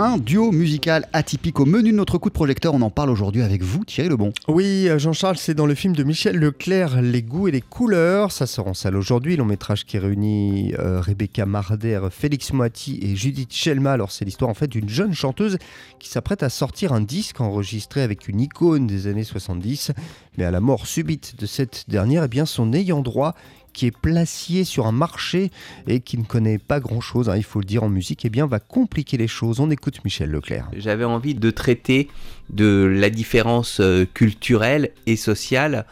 un 0.00 0.16
duo 0.16 0.50
musical 0.50 1.06
atypique 1.12 1.60
au 1.60 1.66
menu 1.66 1.90
de 1.90 1.96
notre 1.96 2.16
coup 2.16 2.30
de 2.30 2.34
projecteur. 2.34 2.72
On 2.72 2.80
en 2.80 2.88
parle 2.88 3.10
aujourd'hui 3.10 3.42
avec 3.42 3.62
vous, 3.62 3.84
Thierry 3.84 4.08
Lebon. 4.08 4.32
Oui, 4.48 4.88
euh, 4.88 4.98
Jean-Charles, 4.98 5.36
c'est 5.36 5.52
dans 5.52 5.66
le 5.66 5.74
film 5.74 5.94
de 5.94 6.02
Michel 6.04 6.36
Leclerc, 6.36 7.02
Les 7.02 7.20
goûts 7.20 7.48
et 7.48 7.50
les 7.50 7.60
couleurs. 7.60 8.32
Ça 8.32 8.46
sort 8.46 8.66
en 8.66 8.72
salle 8.72 8.96
aujourd'hui, 8.96 9.36
long 9.36 9.44
métrage 9.44 9.84
qui 9.84 9.98
réunit 9.98 10.72
euh, 10.78 11.02
Rebecca 11.02 11.44
Marder, 11.44 12.00
Félix 12.10 12.54
Moati 12.54 12.98
et 13.02 13.14
Judith 13.14 13.52
Schelma. 13.52 13.92
Alors 13.92 14.10
c'est 14.10 14.24
l'histoire 14.24 14.50
en 14.50 14.54
fait 14.54 14.68
d'une 14.68 14.88
jeune 14.88 15.12
chanteuse 15.12 15.58
qui 15.98 16.08
s'apprête 16.08 16.42
à 16.42 16.48
sortir 16.48 16.94
un 16.94 17.02
disque 17.02 17.42
enregistré 17.42 18.00
avec 18.00 18.26
une 18.26 18.40
icône 18.40 18.86
des 18.86 19.06
années 19.06 19.24
70. 19.24 19.92
Mais 20.38 20.44
à 20.44 20.50
la 20.50 20.60
mort 20.60 20.86
subite 20.86 21.38
de 21.38 21.44
cette 21.44 21.84
dernière, 21.88 22.24
eh 22.24 22.28
bien 22.28 22.46
son 22.46 22.72
ayant 22.72 23.02
droit 23.02 23.34
qui 23.72 23.86
est 23.86 23.96
placé 23.96 24.64
sur 24.64 24.86
un 24.86 24.92
marché 24.92 25.50
et 25.86 26.00
qui 26.00 26.18
ne 26.18 26.24
connaît 26.24 26.58
pas 26.58 26.80
grand-chose, 26.80 27.28
hein, 27.28 27.36
il 27.36 27.44
faut 27.44 27.60
le 27.60 27.64
dire 27.64 27.82
en 27.82 27.88
musique, 27.88 28.24
eh 28.24 28.30
bien, 28.30 28.46
va 28.46 28.60
compliquer 28.60 29.16
les 29.16 29.28
choses. 29.28 29.60
On 29.60 29.70
écoute 29.70 30.04
Michel 30.04 30.30
Leclerc. 30.30 30.68
J'avais 30.76 31.04
envie 31.04 31.34
de 31.34 31.50
traiter 31.50 32.08
de 32.50 32.84
la 32.84 33.10
différence 33.10 33.80
euh, 33.80 34.04
culturelle 34.12 34.90
et 35.06 35.16
sociale 35.16 35.86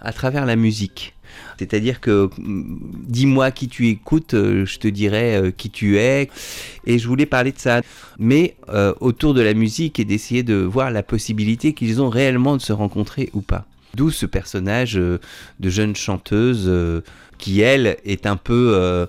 à 0.00 0.12
travers 0.12 0.46
la 0.46 0.56
musique. 0.56 1.14
C'est-à-dire 1.58 2.00
que 2.00 2.30
mm, 2.38 3.04
dis-moi 3.08 3.50
qui 3.50 3.68
tu 3.68 3.88
écoutes, 3.88 4.34
euh, 4.34 4.64
je 4.64 4.78
te 4.78 4.88
dirai 4.88 5.36
euh, 5.36 5.50
qui 5.50 5.70
tu 5.70 5.98
es. 5.98 6.30
Et 6.86 6.98
je 6.98 7.08
voulais 7.08 7.26
parler 7.26 7.52
de 7.52 7.58
ça. 7.58 7.80
Mais 8.18 8.56
autour 9.00 9.34
de 9.34 9.40
la 9.40 9.54
musique 9.54 9.98
et 9.98 10.04
d'essayer 10.04 10.42
de 10.42 10.54
voir 10.54 10.90
la 10.90 11.02
possibilité 11.02 11.72
qu'ils 11.72 12.00
ont 12.00 12.08
réellement 12.08 12.56
de 12.56 12.62
se 12.62 12.72
rencontrer 12.72 13.30
ou 13.34 13.40
pas. 13.40 13.66
D'où 13.96 14.10
ce 14.10 14.26
personnage 14.26 14.94
de 14.94 15.20
jeune 15.60 15.94
chanteuse 15.94 16.70
qui 17.38 17.60
elle 17.60 17.96
est 18.04 18.26
un 18.26 18.36
peu, 18.36 18.72
euh, 18.74 19.06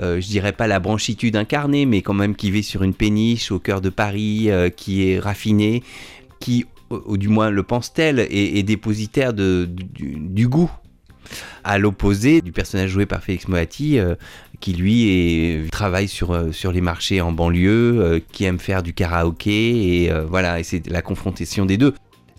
euh, 0.00 0.20
je 0.20 0.26
dirais 0.26 0.52
pas 0.52 0.66
la 0.66 0.80
branchitude 0.80 1.36
incarnée, 1.36 1.86
mais 1.86 2.02
quand 2.02 2.14
même 2.14 2.34
qui 2.34 2.50
vit 2.50 2.62
sur 2.62 2.82
une 2.82 2.94
péniche 2.94 3.50
au 3.50 3.58
cœur 3.58 3.80
de 3.80 3.90
Paris, 3.90 4.50
euh, 4.50 4.68
qui 4.70 5.10
est 5.10 5.18
raffinée, 5.18 5.82
qui, 6.40 6.66
ou, 6.90 7.16
du 7.16 7.28
moins 7.28 7.50
le 7.50 7.62
pense-t-elle, 7.62 8.20
est, 8.20 8.62
dépositaire 8.62 9.32
de, 9.32 9.68
du, 9.68 10.48
goût. 10.48 10.70
À 11.64 11.78
l'opposé 11.78 12.40
du 12.40 12.52
personnage 12.52 12.90
joué 12.90 13.04
par 13.04 13.22
Félix 13.22 13.48
Moati, 13.48 13.98
qui 14.60 14.72
lui 14.72 15.08
est, 15.08 15.70
travaille 15.72 16.06
sur, 16.06 16.54
sur 16.54 16.70
les 16.70 16.80
marchés 16.80 17.20
en 17.20 17.32
banlieue, 17.32 18.22
qui 18.30 18.44
aime 18.44 18.60
faire 18.60 18.84
du 18.84 18.94
karaoké, 18.94 20.04
et 20.04 20.12
voilà, 20.28 20.62
c'est 20.62 20.86
la 20.86 21.02
confrontation 21.02 21.66
des 21.66 21.76
deux. 21.76 21.94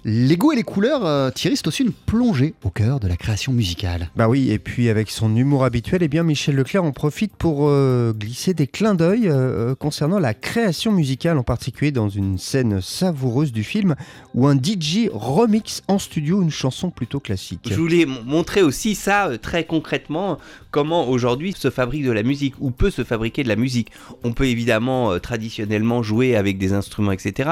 Les 0.10 0.38
goûts 0.38 0.54
et 0.54 0.56
les 0.56 0.64
couleurs, 0.64 1.06
euh, 1.06 1.32
Thierry, 1.32 1.58
c'est 1.58 1.68
aussi 1.68 1.84
une 1.84 1.92
plongée 1.92 2.54
au 2.64 2.70
cœur 2.70 3.02
de 3.02 3.10
la 3.10 3.18
création 3.18 3.52
musicale. 3.52 4.10
Bah 4.16 4.30
oui, 4.30 4.52
et 4.52 4.58
puis 4.58 4.88
avec 4.88 5.10
son 5.10 5.36
humour 5.36 5.66
habituel, 5.66 6.02
eh 6.02 6.08
bien 6.08 6.24
Michel 6.24 6.56
Leclerc 6.56 6.86
en 6.86 6.94
profite 6.94 7.36
pour 7.36 7.68
euh, 7.68 8.14
glisser 8.14 8.54
des 8.54 8.68
clins 8.68 8.96
d'œil 8.96 9.28
euh, 9.28 9.76
concernant 9.76 10.18
la 10.18 10.34
création 10.34 10.94
musicale, 10.94 11.38
en 11.38 11.44
particulier 11.44 11.92
dans 11.92 12.08
une 12.08 12.38
scène 12.38 12.80
savoureuse 12.80 13.52
du 13.52 13.66
film 13.66 13.96
où 14.34 14.48
un 14.48 14.56
DJ 14.56 15.10
remix 15.12 15.82
en 15.90 16.00
studio 16.00 16.42
une 16.42 16.52
chanson 16.52 16.90
plutôt 16.90 17.20
classique. 17.20 17.68
Je 17.70 17.76
voulais 17.76 18.06
montrer 18.06 18.62
aussi 18.62 18.96
ça 18.96 19.30
très 19.42 19.66
concrètement, 19.66 20.38
comment 20.78 21.09
aujourd'hui 21.09 21.56
se 21.58 21.72
fabrique 21.72 22.06
de 22.06 22.11
la 22.11 22.22
musique, 22.22 22.53
ou 22.59 22.70
peut 22.70 22.92
se 22.92 23.03
fabriquer 23.03 23.42
de 23.42 23.47
la 23.47 23.56
musique. 23.56 23.92
On 24.23 24.33
peut 24.33 24.45
évidemment 24.45 25.17
traditionnellement 25.17 26.03
jouer 26.03 26.36
avec 26.36 26.59
des 26.59 26.72
instruments, 26.73 27.14
etc. 27.14 27.50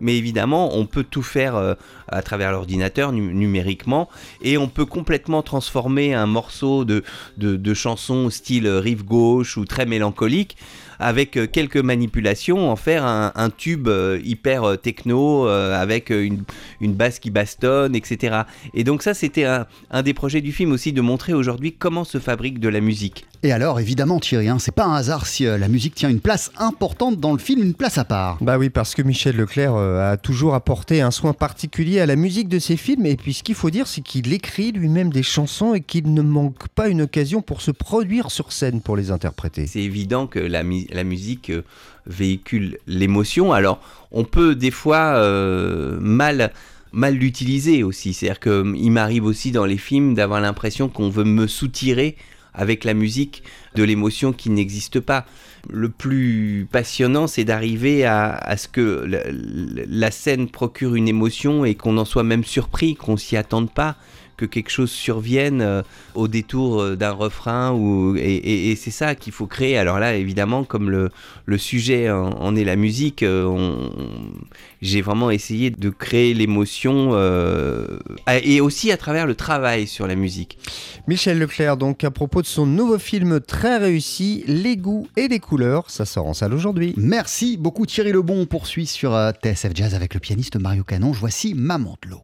Mais 0.00 0.16
évidemment, 0.16 0.76
on 0.76 0.86
peut 0.86 1.02
tout 1.02 1.24
faire 1.24 1.76
à 2.06 2.22
travers 2.22 2.52
l'ordinateur 2.52 3.10
numériquement 3.10 4.08
et 4.42 4.58
on 4.58 4.68
peut 4.68 4.86
complètement 4.86 5.42
transformer 5.42 6.14
un 6.14 6.26
morceau 6.26 6.84
de, 6.84 7.02
de, 7.36 7.56
de 7.56 7.74
chanson 7.74 8.30
style 8.30 8.68
rive 8.68 9.04
gauche 9.04 9.56
ou 9.56 9.64
très 9.64 9.84
mélancolique 9.84 10.56
avec 10.98 11.36
euh, 11.36 11.46
quelques 11.46 11.76
manipulations, 11.76 12.70
en 12.70 12.76
faire 12.76 13.04
un, 13.04 13.50
tube 13.56 13.88
euh, 13.88 14.20
hyper 14.24 14.64
euh, 14.64 14.76
techno 14.76 15.46
avec 15.48 16.10
une, 16.10 16.44
basse 16.80 17.18
qui 17.18 17.30
bastonne, 17.30 17.94
etc. 17.94 18.42
Et 18.74 18.84
donc 18.84 19.02
ça, 19.02 19.14
c'était 19.14 19.44
un, 19.44 20.02
des 20.02 20.14
projets 20.14 20.40
du 20.40 20.52
film 20.52 20.72
aussi 20.72 20.92
de 20.92 21.00
montrer 21.00 21.32
aujourd'hui 21.32 21.72
comment 21.72 22.04
se 22.04 22.18
fabrique 22.18 22.60
de 22.60 22.68
la 22.68 22.80
musique. 22.80 23.26
Et 23.44 23.52
alors, 23.52 23.78
évidemment, 23.78 24.18
Thierry, 24.18 24.48
hein, 24.48 24.58
c'est 24.58 24.74
pas 24.74 24.84
un 24.84 24.94
hasard 24.94 25.26
si 25.26 25.44
la 25.44 25.68
musique 25.68 25.94
tient 25.94 26.08
une 26.08 26.20
place 26.20 26.50
importante 26.58 27.20
dans 27.20 27.32
le 27.32 27.38
film, 27.38 27.62
une 27.62 27.74
place 27.74 27.96
à 27.98 28.04
part. 28.04 28.38
Bah 28.40 28.58
oui, 28.58 28.68
parce 28.68 28.94
que 28.94 29.02
Michel 29.02 29.36
Leclerc 29.36 29.76
a 29.76 30.16
toujours 30.16 30.54
apporté 30.54 31.00
un 31.02 31.12
soin 31.12 31.32
particulier 31.32 32.00
à 32.00 32.06
la 32.06 32.16
musique 32.16 32.48
de 32.48 32.58
ses 32.58 32.76
films. 32.76 33.06
Et 33.06 33.16
puis, 33.16 33.34
ce 33.34 33.42
qu'il 33.44 33.54
faut 33.54 33.70
dire, 33.70 33.86
c'est 33.86 34.00
qu'il 34.00 34.32
écrit 34.32 34.72
lui-même 34.72 35.12
des 35.12 35.22
chansons 35.22 35.74
et 35.74 35.80
qu'il 35.80 36.12
ne 36.12 36.22
manque 36.22 36.68
pas 36.68 36.88
une 36.88 37.02
occasion 37.02 37.40
pour 37.40 37.62
se 37.62 37.70
produire 37.70 38.30
sur 38.30 38.52
scène 38.52 38.80
pour 38.80 38.96
les 38.96 39.12
interpréter. 39.12 39.66
C'est 39.66 39.82
évident 39.82 40.26
que 40.26 40.40
la, 40.40 40.64
la 40.90 41.04
musique 41.04 41.50
euh, 41.50 41.62
véhicule 42.06 42.78
l'émotion. 42.86 43.52
Alors, 43.52 43.80
on 44.12 44.24
peut 44.24 44.54
des 44.54 44.70
fois 44.70 45.14
euh, 45.16 45.98
mal 46.00 46.52
mal 46.92 47.14
l'utiliser 47.14 47.82
aussi. 47.82 48.14
C'est-à-dire 48.14 48.40
qu'il 48.40 48.52
hum, 48.52 48.90
m'arrive 48.90 49.24
aussi 49.24 49.52
dans 49.52 49.66
les 49.66 49.76
films 49.76 50.14
d'avoir 50.14 50.40
l'impression 50.40 50.88
qu'on 50.88 51.10
veut 51.10 51.24
me 51.24 51.46
soutirer 51.46 52.16
avec 52.54 52.84
la 52.84 52.94
musique 52.94 53.42
de 53.76 53.84
l'émotion 53.84 54.32
qui 54.32 54.50
n'existe 54.50 55.00
pas. 55.00 55.24
Le 55.70 55.88
plus 55.88 56.66
passionnant, 56.70 57.26
c'est 57.26 57.44
d'arriver 57.44 58.04
à, 58.04 58.56
ce 58.56 58.68
que 58.68 59.06
la, 59.88 60.10
scène 60.10 60.48
procure 60.48 60.94
une 60.94 61.08
émotion 61.08 61.64
et 61.64 61.74
qu'on 61.74 61.98
en 61.98 62.04
soit 62.04 62.24
même 62.24 62.44
surpris, 62.44 62.94
qu'on 62.94 63.16
s'y 63.16 63.36
attende 63.36 63.70
pas 63.70 63.96
que 64.38 64.46
quelque 64.46 64.70
chose 64.70 64.90
survienne 64.90 65.60
euh, 65.60 65.82
au 66.14 66.28
détour 66.28 66.80
euh, 66.80 66.96
d'un 66.96 67.10
refrain. 67.10 67.72
Ou, 67.72 68.16
et, 68.16 68.74
c'est 68.76 68.90
ça 68.90 69.14
qu'il 69.14 69.32
faut 69.32 69.46
créer. 69.46 69.76
Alors 69.76 69.98
là, 69.98 70.14
évidemment, 70.14 70.64
comme 70.64 70.88
le, 70.88 71.10
le 71.44 71.58
sujet 71.58 72.08
en, 72.10 72.56
est 72.56 72.64
la 72.64 72.76
musique, 72.76 73.22
euh, 73.22 73.88
j'ai 74.80 75.02
vraiment 75.02 75.30
essayé 75.30 75.70
de 75.70 75.90
créer 75.90 76.32
l'émotion 76.34 77.18
et 78.42 78.60
aussi 78.60 78.92
à 78.92 78.96
travers 78.96 79.26
le 79.26 79.34
travail 79.34 79.86
sur 79.86 80.06
la 80.06 80.14
musique. 80.14 80.58
Michel 81.08 81.38
Leclerc, 81.38 81.76
donc 81.76 82.04
à 82.04 82.10
propos 82.10 82.42
de 82.42 82.46
son 82.46 82.64
nouveau 82.64 82.98
film 82.98 83.40
très 83.40 83.78
réussi, 83.78 84.44
Les 84.46 84.76
goûts 84.76 85.08
et 85.16 85.26
les 85.26 85.40
couleurs, 85.40 85.90
ça 85.90 86.04
sort 86.04 86.26
en 86.26 86.34
salle 86.34 86.54
aujourd'hui. 86.54 86.94
Merci 86.96 87.56
beaucoup 87.56 87.86
Thierry 87.86 88.12
Lebon. 88.12 88.40
On 88.42 88.46
poursuit 88.46 88.86
sur 88.86 89.18
TSF 89.42 89.72
Jazz 89.74 89.94
avec 89.94 90.14
le 90.14 90.20
pianiste 90.20 90.56
Mario 90.56 90.84
Canon. 90.84 91.10
Voici 91.10 91.54
Maman 91.54 91.96
de 92.02 92.10
l'eau. 92.10 92.16